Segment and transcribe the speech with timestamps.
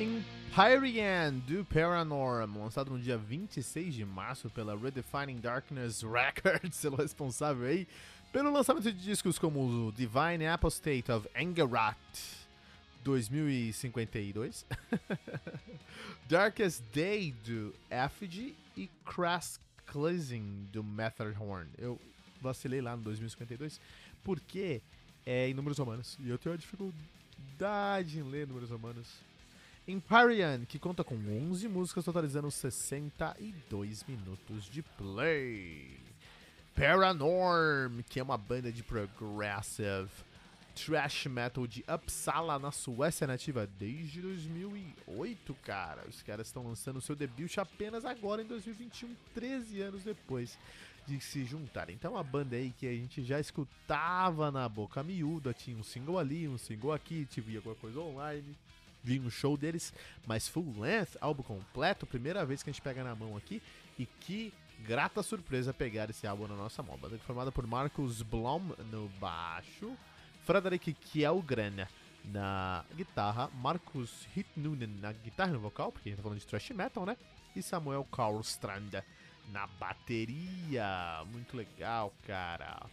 [0.00, 7.66] Empyrean do Paranorm, lançado no dia 26 de março pela Redefining Darkness Records, selo responsável
[7.66, 7.88] aí
[8.32, 11.96] pelo lançamento de discos como o Divine Apostate of Angerat
[13.02, 14.64] 2052,
[16.30, 21.68] Darkest Day do Effigy e Crass Cleansing do Matterhorn.
[21.76, 22.00] Eu
[22.40, 23.80] vacilei lá no 2052
[24.22, 24.80] porque
[25.26, 29.26] é em números romanos e eu tenho uma dificuldade em ler números romanos.
[29.88, 35.98] Empyrean, que conta com 11 músicas totalizando 62 minutos de play.
[36.74, 40.10] Paranorm, que é uma banda de progressive
[40.74, 46.04] thrash metal de Uppsala, na Suécia nativa desde 2008, cara.
[46.06, 50.58] Os caras estão lançando seu debut apenas agora em 2021, 13 anos depois
[51.06, 51.96] de se juntarem.
[51.96, 56.18] Então, a banda aí que a gente já escutava na boca miúda, tinha um single
[56.18, 58.54] ali, um single aqui, tive alguma coisa online
[59.02, 59.92] vi um show deles,
[60.26, 63.62] mas full length, álbum completo, primeira vez que a gente pega na mão aqui
[63.98, 66.96] e que grata surpresa pegar esse álbum na nossa mão.
[66.98, 68.60] Banda formada por Marcus Blom
[68.90, 69.96] no baixo,
[70.44, 71.86] Frederick Kjellgren
[72.24, 76.46] na guitarra, Marcus Hitnunen na guitarra e no vocal, porque a gente tá falando de
[76.46, 77.16] thrash metal, né?
[77.56, 79.02] E Samuel Karlstrand
[79.50, 81.24] na bateria.
[81.32, 82.86] Muito legal, cara.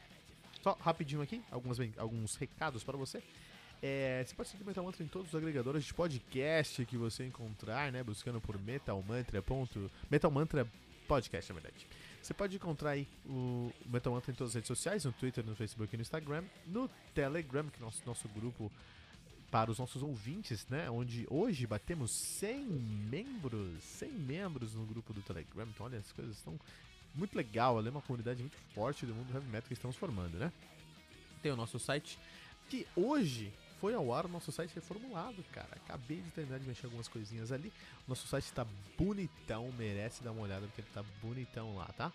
[0.61, 3.21] Só rapidinho aqui, alguns, alguns recados para você.
[3.81, 7.91] É, você pode seguir Metal Mantra em todos os agregadores de podcast que você encontrar,
[7.91, 8.03] né?
[8.03, 9.41] Buscando por Metal Mantra.
[9.41, 10.67] Ponto, Metal Mantra
[11.07, 11.87] Podcast, na verdade.
[12.21, 15.55] Você pode encontrar aí o Metal Mantra em todas as redes sociais, no Twitter, no
[15.55, 18.71] Facebook e no Instagram, no Telegram, que é nosso, nosso grupo
[19.51, 20.89] para os nossos ouvintes, né?
[20.89, 25.67] Onde hoje batemos 100 membros, 100 membros no grupo do Telegram.
[25.67, 26.59] Então, olha, as coisas estão
[27.13, 27.77] muito legal.
[27.77, 30.51] Ali é uma comunidade muito forte do mundo heavy metal que estamos formando, né?
[31.41, 32.17] Tem o nosso site
[32.69, 33.53] que hoje
[33.85, 35.69] foi ao ar o nosso site reformulado, cara.
[35.73, 37.71] Acabei de terminar de mexer algumas coisinhas ali.
[38.07, 38.65] Nosso site tá
[38.97, 42.11] bonitão, merece dar uma olhada porque ele tá bonitão lá, tá?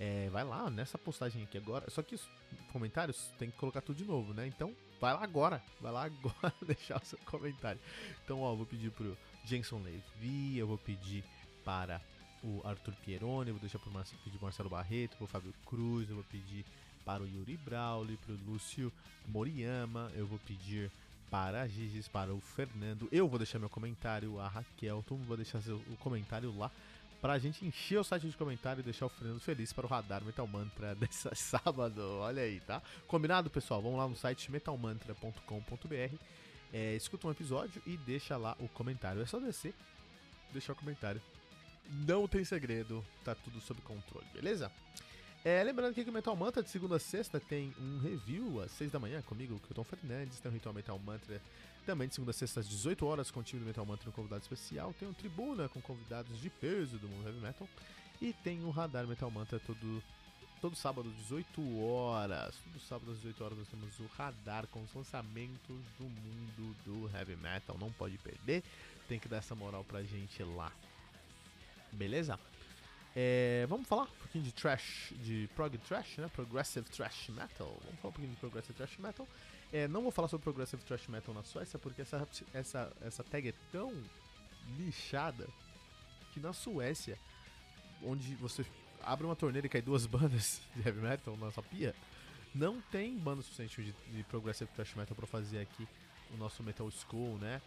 [0.00, 1.88] É, vai lá nessa postagem aqui agora.
[1.90, 2.28] Só que os
[2.72, 4.48] comentários tem que colocar tudo de novo, né?
[4.48, 7.80] Então vai lá agora, vai lá agora deixar o seu comentário.
[8.24, 11.22] Então, ó, vou pedir pro Jenson Levi, eu vou pedir
[11.64, 12.02] para
[12.42, 16.16] o Arthur Pieroni, vou deixar pro Marcelo, pedir pro Marcelo Barreto, pro Fábio Cruz, eu
[16.16, 16.64] vou pedir
[17.04, 18.92] para o Yuri Brauli, para o Lúcio
[19.28, 20.90] Moriyama, eu vou pedir
[21.32, 25.38] para a Gigis, para o Fernando, eu vou deixar meu comentário, a Raquel, mundo vai
[25.38, 26.70] deixar seu, o comentário lá
[27.22, 29.88] para a gente encher o site de comentário e deixar o Fernando feliz para o
[29.88, 32.02] Radar Metal Mantra desse sábado.
[32.18, 32.82] Olha aí, tá?
[33.06, 33.80] Combinado, pessoal?
[33.80, 36.16] Vamos lá no site metalmantra.com.br,
[36.70, 39.22] é, escuta um episódio e deixa lá o comentário.
[39.22, 39.72] É só descer,
[40.52, 41.22] deixar o comentário.
[42.06, 44.70] Não tem segredo, tá tudo sob controle, beleza?
[45.44, 48.70] É, lembrando aqui que o Metal Mantra de segunda a sexta tem um review às
[48.72, 51.42] 6 da manhã comigo, o Tom Fernandes, tem o Ritual Metal Mantra
[51.84, 54.12] também de segunda a sexta às 18 horas com o time do Metal Mantra no
[54.12, 57.68] convidado especial, tem o Tribuna com convidados de peso do mundo heavy metal
[58.20, 60.00] e tem o Radar Metal Mantra todo
[60.60, 62.54] todo sábado às 18 horas.
[62.62, 67.10] Todo sábado às 18 horas nós temos o Radar com os lançamentos do mundo do
[67.16, 68.62] heavy metal, não pode perder.
[69.08, 70.70] Tem que dar essa moral pra gente lá.
[71.90, 72.38] Beleza?
[73.14, 76.28] É, vamos falar um pouquinho de trash, de prog trash, né?
[76.28, 77.68] Progressive trash metal.
[77.84, 79.28] Vamos falar um pouquinho de progressive trash metal.
[79.72, 83.48] É, não vou falar sobre progressive trash metal na Suécia porque essa, essa, essa tag
[83.48, 83.92] é tão
[84.78, 85.46] nichada
[86.32, 87.18] que na Suécia,
[88.02, 88.64] onde você
[89.02, 91.94] abre uma torneira e cai duas bandas de heavy metal na sua pia,
[92.54, 95.86] não tem banda suficiente de, de progressive trash metal para fazer aqui
[96.32, 97.60] o nosso metal school, né?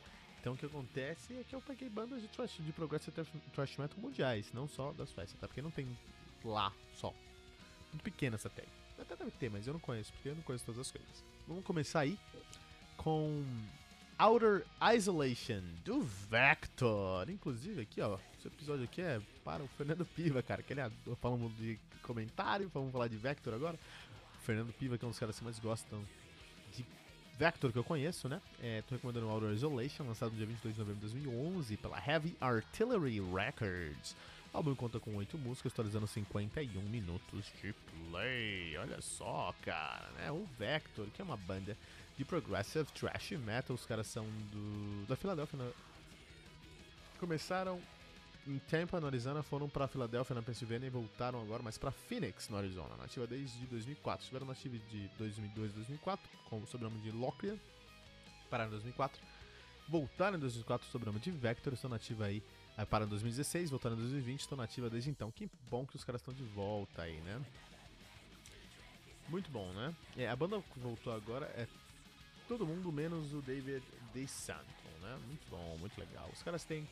[0.45, 3.12] Então o que acontece é que eu peguei bandas de, trash, de progressive
[3.51, 5.47] thrash metal mundiais, não só das festas, tá?
[5.47, 5.88] Porque não tem
[6.44, 7.12] lá só.
[7.92, 8.68] Muito pequena essa tag.
[9.00, 11.24] Até deve ter, mas eu não conheço, porque eu não conheço todas as coisas.
[11.47, 12.15] Vamos começar aí
[12.95, 13.44] com
[14.19, 14.63] Outer
[14.95, 17.27] Isolation do Vector.
[17.27, 20.91] Inclusive aqui, ó, esse episódio aqui é para o Fernando Piva, cara, que ele é
[21.19, 23.80] falando de comentário, vamos falar de Vector agora.
[24.36, 26.06] O Fernando Piva, que é um dos caras que mais gostam
[26.77, 26.86] de
[27.38, 28.42] Vector, que eu conheço, né?
[28.62, 31.98] É, tô recomendando o Outer Isolation, lançado no dia 22 de novembro de 2011 pela
[31.98, 34.16] Heavy Artillery Records.
[34.54, 37.74] O álbum conta com 8 músicas, totalizando 51 minutos de
[38.10, 38.78] play.
[38.78, 40.32] Olha só, cara, né?
[40.32, 41.78] O Vector, que é uma banda
[42.18, 45.60] de progressive thrash metal, os caras são do da Filadélfia.
[45.60, 45.72] Né?
[47.20, 47.82] Começaram
[48.47, 52.47] em Tampa, no Arizona, foram para Filadélfia, na Pensilvânia e voltaram agora, mas para Phoenix,
[52.50, 52.95] no Arizona.
[52.95, 54.24] Nativa desde 2004.
[54.24, 57.57] Estiveram nativa de 2002 a 2004, com o sobrenome de Locklear.
[58.50, 59.19] Pararam em 2004.
[59.88, 62.44] Voltaram em 2004 sob o nome de Vector, estão nativa aí.
[62.77, 65.31] Aí em 2016, voltaram em 2020, estão nativa desde então.
[65.31, 67.41] Que bom que os caras estão de volta aí, né?
[69.27, 69.95] Muito bom, né?
[70.15, 71.68] É, a banda que voltou agora é
[72.48, 73.83] todo mundo menos o David
[74.13, 74.59] DeSanto,
[75.01, 75.19] né?
[75.25, 76.30] Muito bom, muito legal.
[76.31, 76.88] Os caras têm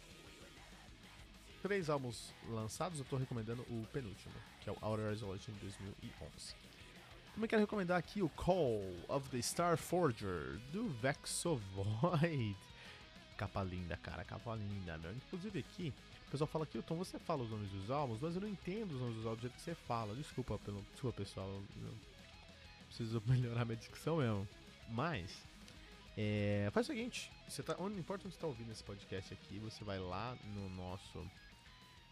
[1.64, 6.56] três álbuns lançados, eu tô recomendando o penúltimo, que é o Outer Isolation de 2011.
[7.34, 12.58] Também quero recomendar aqui o Call of the Star Forger, do Vexovoid.
[13.38, 15.14] Capa linda, cara, capa linda, meu.
[15.14, 15.94] Inclusive aqui,
[16.28, 18.92] o pessoal fala que, Tom, você fala os nomes dos álbuns, mas eu não entendo
[18.92, 20.14] os nomes dos álbuns do jeito que você fala.
[20.16, 21.94] Desculpa, pelo, desculpa pessoal, eu
[22.88, 24.46] preciso melhorar minha dicção mesmo.
[24.90, 25.32] Mas,
[26.18, 29.60] é, faz o seguinte, você tá, onde importa onde você tá ouvindo esse podcast aqui,
[29.60, 31.26] você vai lá no nosso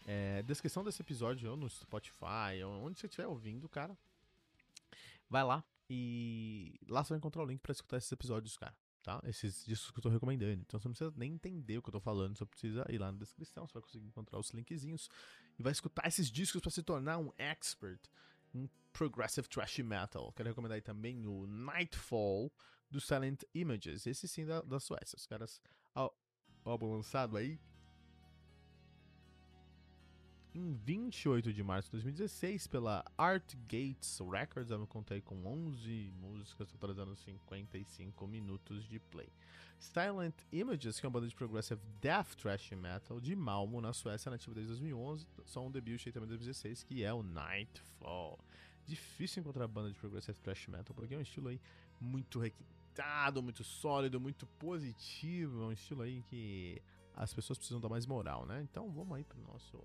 [0.06, 3.96] é, descrição desse episódio, ou no Spotify, ou onde você estiver ouvindo, cara.
[5.28, 8.74] Vai lá e lá você vai encontrar o link para escutar esses episódios, cara.
[9.02, 9.20] Tá?
[9.24, 10.62] Esses discos que eu tô recomendando.
[10.62, 13.10] Então você não precisa nem entender o que eu tô falando, só precisa ir lá
[13.10, 15.08] na descrição, você vai conseguir encontrar os linkzinhos
[15.58, 18.00] e vai escutar esses discos para se tornar um expert
[18.54, 20.32] em progressive thrash metal.
[20.32, 22.52] Quero recomendar aí também o Nightfall
[22.90, 25.16] do Silent Images, esse sim da, da Suécia.
[25.16, 25.60] Os caras,
[25.94, 26.10] ó,
[26.64, 27.58] álbum lançado aí
[30.54, 34.70] em 28 de março de 2016 pela Art Gates Records.
[34.70, 39.28] Eu me contei com 11 músicas, totalizando 55 minutos de play.
[39.78, 44.30] Silent Images, que é uma banda de progressive death thrash metal de Malmo, na Suécia,
[44.30, 45.26] nativa desde 2011.
[45.44, 48.38] Só um debut aí também de 2016, que é o Nightfall.
[48.86, 51.60] Difícil encontrar banda de progressive thrash metal, porque é um estilo aí
[52.00, 55.62] muito requintado, muito sólido, muito positivo.
[55.62, 56.80] É um estilo aí que
[57.14, 58.62] as pessoas precisam dar mais moral, né?
[58.62, 59.82] Então vamos aí pro nosso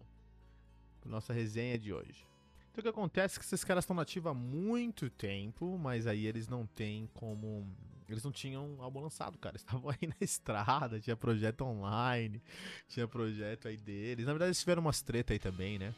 [1.05, 2.25] nossa resenha de hoje.
[2.71, 6.25] Então o que acontece é que esses caras estão nativos há muito tempo, mas aí
[6.25, 7.67] eles não têm como.
[8.07, 9.57] Eles não tinham álbum lançado, cara.
[9.57, 12.41] Estavam aí na estrada, tinha projeto online,
[12.87, 14.25] tinha projeto aí deles.
[14.25, 15.93] Na verdade, eles tiveram umas treta aí também, né?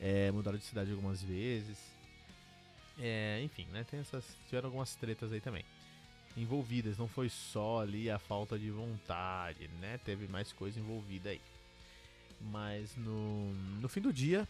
[0.00, 1.78] É, mudaram de cidade algumas vezes.
[2.98, 3.84] É, enfim, né?
[3.84, 5.64] Tem essas, tiveram algumas tretas aí também
[6.36, 6.98] envolvidas.
[6.98, 9.98] Não foi só ali a falta de vontade, né?
[10.04, 11.40] Teve mais coisa envolvida aí.
[12.40, 14.46] Mas no, no fim do dia,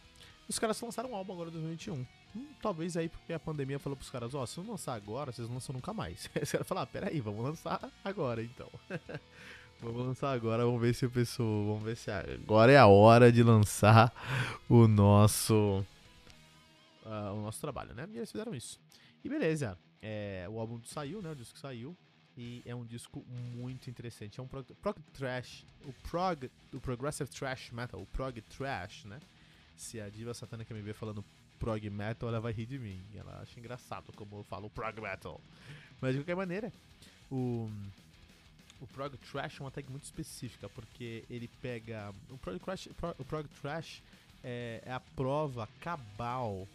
[0.48, 2.06] os caras lançaram um álbum agora em 2021.
[2.34, 5.32] Hum, talvez aí porque a pandemia falou pros caras, ó, oh, se não lançar agora,
[5.32, 6.28] vocês lançam nunca mais.
[6.40, 8.68] Os caras falaram, ah, peraí, vamos lançar agora então.
[9.80, 11.66] vamos lançar agora, vamos ver se o pessoal.
[11.66, 14.12] Vamos ver se agora é a hora de lançar
[14.68, 15.84] o nosso.
[17.04, 18.06] Uh, o nosso trabalho, né?
[18.12, 18.78] E eles fizeram isso.
[19.24, 19.78] E beleza.
[20.02, 21.30] É, o álbum saiu, né?
[21.30, 21.96] O disco saiu.
[22.36, 23.24] E é um disco
[23.54, 24.38] muito interessante.
[24.38, 25.64] É um prog, prog trash.
[25.84, 26.50] O prog.
[26.72, 28.00] O progressive trash metal.
[28.00, 29.20] O prog trash, né?
[29.76, 31.24] Se a diva satânica me ver falando
[31.58, 33.02] prog metal, ela vai rir de mim.
[33.14, 35.40] Ela acha engraçado como eu falo prog metal.
[36.00, 36.72] Mas de qualquer maneira,
[37.30, 37.70] o.
[38.78, 42.14] O prog trash é uma tag muito específica, porque ele pega.
[42.28, 42.88] O prog trash,
[43.18, 44.02] o prog trash
[44.44, 46.68] é, é a prova cabal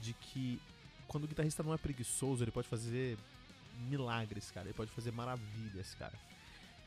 [0.00, 0.60] de que
[1.08, 3.18] quando o guitarrista não é preguiçoso, ele pode fazer
[3.78, 4.66] milagres, cara.
[4.66, 6.14] Ele pode fazer maravilhas, cara.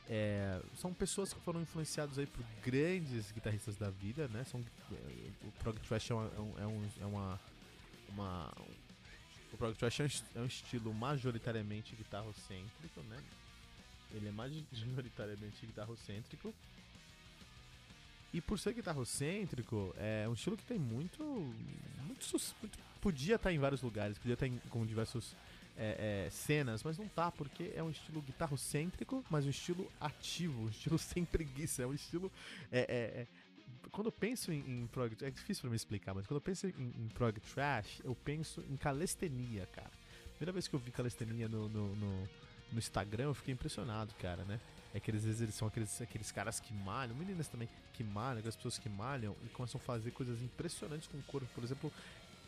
[0.09, 4.43] É, são pessoas que foram influenciadas aí por grandes guitarristas da vida, né?
[4.43, 7.39] São, é, o prog thrash é uma, é, um, é uma,
[8.09, 8.53] uma
[9.53, 13.23] o prog thrash é um, é um estilo majoritariamente guitarrocêntrico, né?
[14.13, 16.53] Ele é majoritariamente guitarrocêntrico.
[18.33, 22.25] E por ser guitarrocêntrico, é um estilo que tem muito, muito,
[22.61, 25.35] muito podia estar em vários lugares, podia estar em, com diversos
[25.77, 30.63] é, é, cenas, mas não tá, porque é um estilo guitarrocêntrico, mas um estilo ativo,
[30.63, 32.31] um estilo sem preguiça, é um estilo.
[32.71, 33.27] É, é, é
[33.91, 36.67] quando eu penso em, em prog é difícil pra me explicar, mas quando eu penso
[36.67, 39.91] em, em prog trash, eu penso em calistenia, cara.
[40.35, 42.29] Primeira vez que eu vi calistenia no, no, no,
[42.71, 44.59] no Instagram, eu fiquei impressionado, cara, né?
[44.93, 48.39] É que às vezes eles são aqueles, aqueles caras que malham, meninas também, que malham,
[48.39, 51.47] aquelas pessoas que malham e começam a fazer coisas impressionantes com o corpo.
[51.53, 51.91] Por exemplo,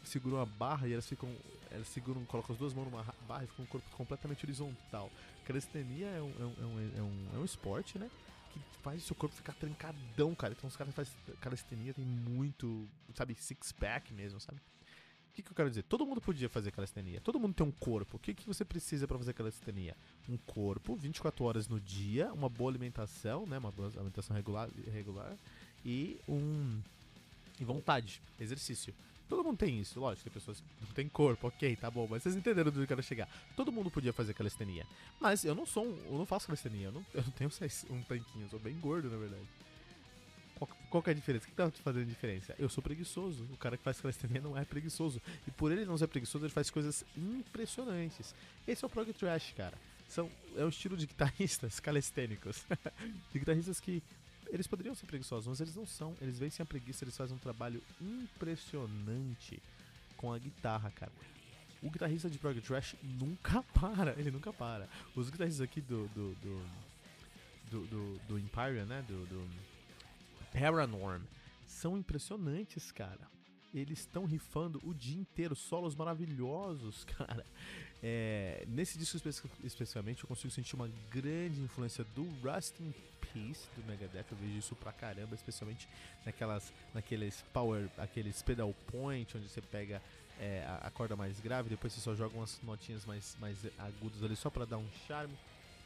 [0.04, 1.30] seguram a barra e elas ficam.
[1.72, 5.10] Elas seguram, colocam as duas mãos numa barra e ficam com o corpo completamente horizontal.
[5.46, 8.10] Calistenia é um, é um, é um, é um, é um esporte, né?
[8.52, 10.54] Que faz o seu corpo ficar trancadão, cara.
[10.54, 14.60] Então os caras fazem calistenia tem muito, sabe, six-pack mesmo, sabe?
[15.34, 15.82] O que, que eu quero dizer?
[15.84, 17.20] Todo mundo podia fazer calistenia.
[17.20, 18.18] Todo mundo tem um corpo.
[18.18, 19.98] O que, que você precisa para fazer calistenia?
[20.30, 23.58] Um corpo, 24 horas no dia, uma boa alimentação, né?
[23.58, 25.36] Uma boa alimentação regular, regular
[25.84, 26.80] e um
[27.60, 28.94] E vontade, exercício.
[29.34, 32.22] Todo mundo tem isso, lógico, tem pessoas que não têm corpo, ok, tá bom, mas
[32.22, 33.28] vocês entenderam onde eu quero chegar.
[33.56, 34.86] Todo mundo podia fazer calistenia.
[35.20, 37.50] Mas eu não sou um, eu não faço calistenia, eu não, eu não tenho
[37.90, 39.42] um tanquinho, eu sou bem gordo, na verdade.
[40.54, 41.48] Qual, qual que é a diferença?
[41.48, 42.54] O que tá fazendo diferença?
[42.60, 43.44] Eu sou preguiçoso.
[43.52, 45.20] O cara que faz calistenia não é preguiçoso.
[45.48, 48.36] E por ele não ser preguiçoso, ele faz coisas impressionantes.
[48.68, 49.76] Esse é o prog trash, cara.
[50.08, 52.64] São, é um estilo de guitarristas calistênicos.
[53.34, 54.04] de guitarristas que
[54.54, 56.16] eles poderiam ser preguiçosos, mas eles não são.
[56.22, 59.62] Eles vencem a preguiça, eles fazem um trabalho impressionante
[60.16, 61.12] com a guitarra, cara.
[61.82, 64.88] O guitarrista de prog trash nunca para, ele nunca para.
[65.16, 66.66] Os guitarristas aqui do do do
[67.72, 69.50] do, do, do Empire, né, do, do
[70.54, 71.24] Paranorm,
[71.66, 73.28] são impressionantes, cara.
[73.74, 77.46] Eles estão rifando o dia inteiro, solos maravilhosos, cara.
[78.02, 79.30] É, nesse disco espe
[79.64, 84.26] especificamente, eu consigo sentir uma grande influência do Rusting Peace do Megadeth.
[84.30, 85.88] Eu vejo isso pra caramba, especialmente
[86.26, 90.02] naquelas, naqueles power, aqueles pedal point, onde você pega
[90.40, 94.36] é, a, corda mais grave, depois você só joga umas notinhas mais, mais agudas ali
[94.36, 95.34] só pra dar um charme.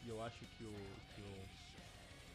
[0.06, 0.74] E eu acho que o,
[1.16, 1.67] que o,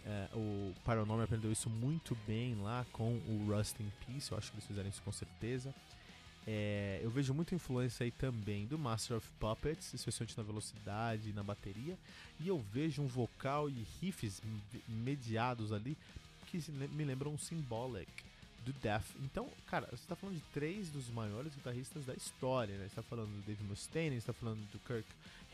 [0.05, 4.33] é, o Paranormal aprendeu isso muito bem lá com o Rust in Peace.
[4.33, 5.75] Eu acho que eles fizeram isso com certeza.
[6.47, 11.33] É, eu vejo muita influência aí também do Master of Puppets, especialmente na velocidade e
[11.33, 11.97] na bateria.
[12.41, 14.43] E eu vejo um vocal e riffs
[14.89, 15.97] mediados ali
[16.47, 18.11] que me lembram um Symbolic
[18.65, 19.05] do Death.
[19.23, 22.89] Então, cara, você está falando de três dos maiores guitarristas da história, né?
[22.89, 25.07] Você tá falando do Dave Mustaine, você tá falando do Kirk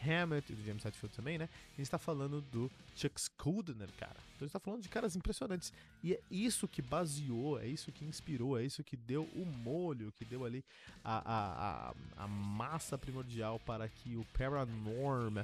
[0.06, 1.48] Hammett e do James Hetfield também, né?
[1.76, 4.16] E está falando do Chuck Schuldiner, cara.
[4.36, 5.72] Então gente tá falando de caras impressionantes.
[6.02, 10.12] E é isso que baseou, é isso que inspirou, é isso que deu o molho,
[10.16, 10.64] que deu ali
[11.04, 15.38] a, a, a, a massa primordial para que o Paranorm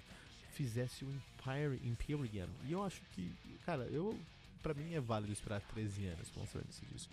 [0.53, 2.49] fizesse o Empire Imperium.
[2.65, 3.33] E eu acho que,
[3.65, 4.19] cara, eu
[4.63, 7.13] para mim é válido esperar 13 anos pra lançar esse disco.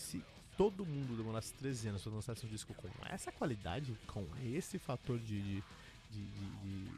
[0.00, 0.24] Se
[0.56, 5.18] todo mundo demorasse 13 anos pra lançar um disco com essa qualidade, com esse fator
[5.18, 5.64] de, de
[6.10, 6.24] de,
[6.62, 6.88] de,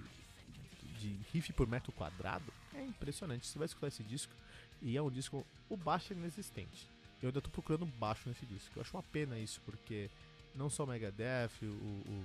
[0.99, 3.47] de, riff por metro quadrado é impressionante.
[3.47, 4.33] Você vai escutar esse disco
[4.81, 5.47] e é um disco.
[5.69, 6.89] O baixo é inexistente.
[7.23, 8.71] Eu ainda tô procurando baixo nesse disco.
[8.77, 10.11] Eu acho uma pena isso, porque
[10.55, 12.25] não só o Megadeth, o,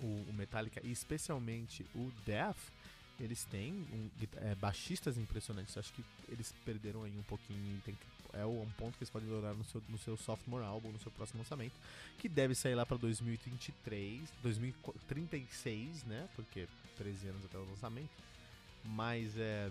[0.00, 2.58] o, o Metallica e especialmente o Death,
[3.24, 5.76] eles têm um, é, baixistas impressionantes.
[5.76, 7.80] Acho que eles perderam aí um pouquinho.
[7.84, 10.90] Tem que é um ponto que eles podem melhorar no seu, no seu sophomore álbum,
[10.90, 11.74] no seu próximo lançamento,
[12.18, 16.28] que deve sair lá para 2023, 2036, né?
[16.34, 18.10] Porque 13 anos até o lançamento.
[18.84, 19.70] Mas é.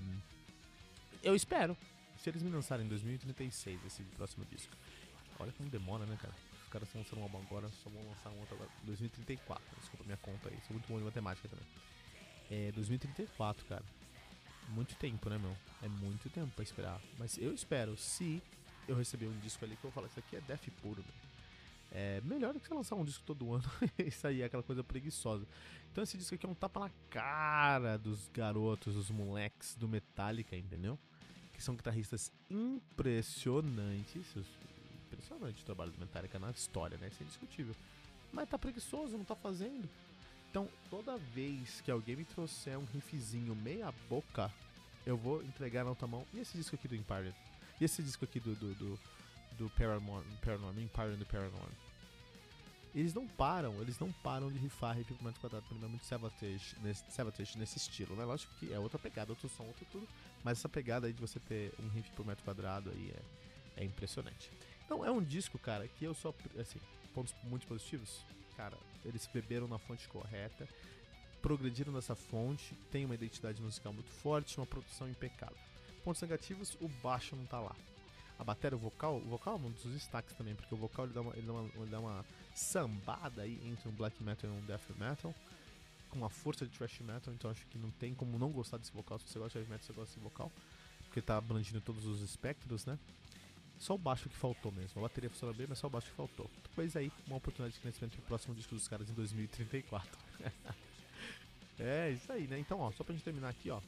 [1.24, 1.75] Eu espero.
[2.20, 4.72] Se eles me lançarem em 2036 esse próximo disco.
[5.39, 6.34] Olha como demora, né, cara?
[6.63, 8.70] Os caras estão lançando um álbum agora, só vão lançar um outro agora.
[8.84, 9.63] 2034.
[9.79, 10.58] Desculpa minha conta aí.
[10.67, 11.65] Sou muito bom de matemática também.
[12.51, 13.84] É 2034, cara
[14.72, 15.55] muito tempo, né, meu?
[15.81, 17.01] É muito tempo pra esperar.
[17.17, 18.41] Mas eu espero, se
[18.88, 21.31] eu receber um disco ali que eu falo, isso aqui é def puro, meu.
[21.93, 25.46] É melhor do que você lançar um disco todo ano e sair aquela coisa preguiçosa.
[25.91, 30.55] Então esse disco aqui é um tapa na cara dos garotos, dos moleques do Metallica,
[30.55, 30.98] entendeu?
[31.53, 34.25] Que são guitarristas impressionantes.
[35.08, 37.10] Impressionante o trabalho do Metallica na história, né?
[37.10, 37.75] Isso é indiscutível.
[38.31, 39.89] Mas tá preguiçoso, não tá fazendo.
[40.51, 44.51] Então, toda vez que alguém me trouxer um riffzinho meia boca,
[45.05, 46.25] eu vou entregar na outra mão.
[46.34, 47.34] E esse disco aqui do Empire?
[47.79, 49.00] E esse disco aqui do, do, do,
[49.58, 49.70] do
[51.20, 51.72] do Paranorm?
[52.93, 56.05] Eles não param, eles não param de rifar riff por metro quadrado, porque é muito
[56.05, 58.25] Savatage nesse, Savatage nesse estilo, né?
[58.25, 60.05] Lógico que é outra pegada, outro som, outro tudo,
[60.43, 63.13] mas essa pegada aí de você ter um riff por metro quadrado aí
[63.77, 64.51] é, é impressionante.
[64.84, 66.79] Então é um disco, cara, que eu só, assim,
[67.13, 70.67] pontos muito positivos, cara, eles beberam na fonte correta,
[71.41, 75.58] progrediram nessa fonte, tem uma identidade musical muito forte, uma produção impecável.
[76.03, 77.75] Pontos negativos, o baixo não tá lá.
[78.38, 81.13] A bateria, o vocal, o vocal é um dos destaques também, porque o vocal ele
[81.13, 84.53] dá uma, ele dá uma, ele dá uma sambada aí entre um black metal e
[84.53, 85.34] um death metal,
[86.10, 88.91] com uma força de thrash metal, então acho que não tem como não gostar desse
[88.91, 89.20] vocal.
[89.20, 90.51] Se você gosta de heavy metal, você gosta desse vocal,
[91.03, 92.98] porque tá abrangindo todos os espectros, né?
[93.81, 95.00] Só o baixo que faltou mesmo.
[95.00, 96.47] A bateria funciona bem, mas só o baixo que faltou.
[96.69, 100.07] Depois aí, uma oportunidade de crescimento pro próximo disco dos caras em 2034.
[101.79, 102.59] é, isso aí, né?
[102.59, 103.81] Então, ó, só pra gente terminar aqui, ó.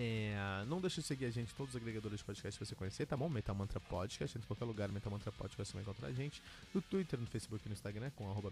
[0.00, 3.04] É, não deixe de seguir a gente todos os agregadores de podcast que você conhecer,
[3.04, 3.28] tá bom?
[3.28, 6.40] Metal Mantra Podcast, em qualquer lugar, Metal Mantra Podcast você vai encontrar a gente.
[6.72, 8.48] No Twitter, no Facebook e no Instagram, com arroba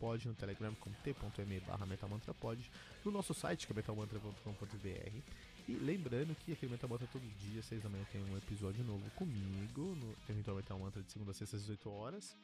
[0.00, 1.86] Pod, no Telegram com t.me barra
[2.40, 2.70] Pod,
[3.04, 5.20] no nosso site, que é metalmantra.com.br.
[5.68, 8.82] E lembrando que aqui no Metal Mantra todo dia, 6 da manhã, tem um episódio
[8.82, 12.34] novo comigo, no Território Metal Mantra de segunda a sexta às 18 horas.